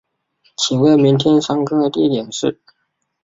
[0.57, 2.59] 请问明天上课地点是